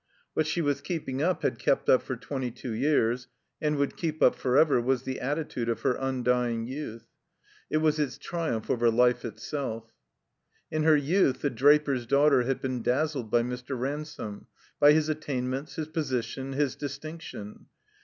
What 0.33 0.47
she 0.47 0.61
was 0.63 0.81
keeping 0.81 1.21
up 1.21 1.43
had 1.43 1.59
kept 1.59 1.87
up 1.87 2.01
for 2.01 2.15
twenty 2.15 2.49
two 2.49 2.71
years, 2.71 3.27
and 3.61 3.75
would 3.75 3.95
keep 3.95 4.19
up 4.23 4.33
forever, 4.33 4.81
was 4.81 5.03
the 5.03 5.19
attitude 5.19 5.69
of 5.69 5.81
her 5.81 5.95
un 6.01 6.23
dying 6.23 6.65
youth. 6.65 7.05
It 7.69 7.77
was 7.83 7.99
its 7.99 8.17
triiunph 8.17 8.67
over 8.71 8.89
life 8.89 9.23
itself. 9.23 9.91
In 10.71 10.81
her 10.85 10.97
youth 10.97 11.41
the 11.41 11.51
draper's 11.51 12.07
daughter 12.07 12.41
had 12.41 12.59
been 12.63 12.81
dazzled 12.81 13.29
by 13.29 13.43
Mr. 13.43 13.79
Ransome, 13.79 14.47
by 14.79 14.93
his 14.93 15.07
attainments, 15.07 15.75
his 15.75 15.87
position, 15.87 16.53
his 16.53 16.75
distinction. 16.75 17.67